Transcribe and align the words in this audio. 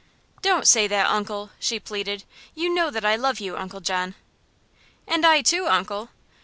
"Don't 0.41 0.65
say 0.67 0.87
that, 0.87 1.05
uncle," 1.11 1.51
she 1.59 1.79
pleaded. 1.79 2.23
"You 2.55 2.73
know 2.73 2.89
that 2.89 3.05
I 3.05 3.15
love 3.15 3.39
you, 3.39 3.55
Uncle 3.55 3.81
John." 3.81 4.15
"And 5.07 5.23
I, 5.27 5.43
too, 5.43 5.67
uncle." 5.67 6.09